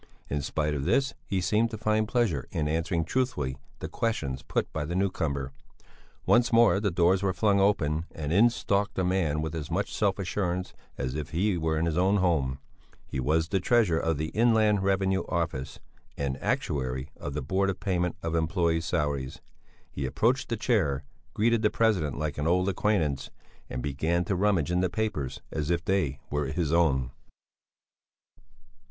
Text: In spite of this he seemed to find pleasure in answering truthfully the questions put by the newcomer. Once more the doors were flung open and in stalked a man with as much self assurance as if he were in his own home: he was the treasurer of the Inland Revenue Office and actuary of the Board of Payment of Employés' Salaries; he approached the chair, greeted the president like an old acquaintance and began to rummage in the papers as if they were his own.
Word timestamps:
In 0.31 0.41
spite 0.41 0.73
of 0.73 0.83
this 0.85 1.13
he 1.27 1.39
seemed 1.41 1.69
to 1.69 1.77
find 1.77 2.07
pleasure 2.07 2.47
in 2.49 2.67
answering 2.67 3.05
truthfully 3.05 3.59
the 3.77 3.87
questions 3.87 4.41
put 4.41 4.73
by 4.73 4.83
the 4.83 4.95
newcomer. 4.95 5.51
Once 6.25 6.51
more 6.51 6.79
the 6.79 6.89
doors 6.89 7.21
were 7.21 7.33
flung 7.35 7.59
open 7.59 8.07
and 8.09 8.33
in 8.33 8.49
stalked 8.49 8.97
a 8.97 9.03
man 9.03 9.43
with 9.43 9.53
as 9.53 9.69
much 9.69 9.93
self 9.93 10.17
assurance 10.17 10.73
as 10.97 11.13
if 11.13 11.29
he 11.29 11.55
were 11.55 11.77
in 11.77 11.85
his 11.85 11.99
own 11.99 12.17
home: 12.17 12.57
he 13.05 13.19
was 13.19 13.47
the 13.49 13.59
treasurer 13.59 13.99
of 13.99 14.17
the 14.17 14.29
Inland 14.29 14.81
Revenue 14.81 15.23
Office 15.29 15.79
and 16.17 16.35
actuary 16.41 17.11
of 17.15 17.35
the 17.35 17.43
Board 17.43 17.69
of 17.69 17.79
Payment 17.79 18.15
of 18.23 18.33
Employés' 18.33 18.81
Salaries; 18.85 19.39
he 19.91 20.07
approached 20.07 20.49
the 20.49 20.57
chair, 20.57 21.03
greeted 21.35 21.61
the 21.61 21.69
president 21.69 22.17
like 22.17 22.39
an 22.39 22.47
old 22.47 22.67
acquaintance 22.69 23.29
and 23.69 23.83
began 23.83 24.25
to 24.25 24.35
rummage 24.35 24.71
in 24.71 24.79
the 24.79 24.89
papers 24.89 25.41
as 25.51 25.69
if 25.69 25.85
they 25.85 26.19
were 26.31 26.47
his 26.47 26.73
own. 26.73 27.11